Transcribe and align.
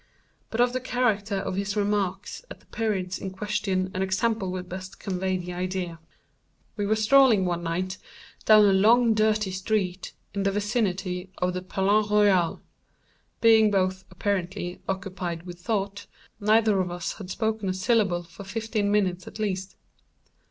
But 0.49 0.59
of 0.61 0.73
the 0.73 0.81
character 0.81 1.35
of 1.35 1.55
his 1.55 1.75
remarks 1.77 2.43
at 2.49 2.59
the 2.59 2.65
periods 2.65 3.19
in 3.19 3.29
question 3.29 3.91
an 3.93 4.01
example 4.01 4.49
will 4.51 4.63
best 4.63 4.99
convey 4.99 5.37
the 5.37 5.53
idea. 5.53 5.99
We 6.75 6.87
were 6.87 6.95
strolling 6.95 7.45
one 7.45 7.61
night 7.61 7.99
down 8.45 8.65
a 8.65 8.73
long 8.73 9.13
dirty 9.13 9.51
street 9.51 10.13
in 10.33 10.41
the 10.41 10.49
vicinity 10.49 11.29
of 11.37 11.53
the 11.53 11.61
Palais 11.61 12.07
Royal. 12.09 12.61
Being 13.41 13.69
both, 13.69 14.03
apparently, 14.09 14.81
occupied 14.89 15.43
with 15.43 15.59
thought, 15.59 16.07
neither 16.39 16.81
of 16.81 16.89
us 16.89 17.13
had 17.19 17.29
spoken 17.29 17.69
a 17.69 17.73
syllable 17.75 18.23
for 18.23 18.43
fifteen 18.43 18.91
minutes 18.91 19.27
at 19.27 19.37
least. 19.37 19.75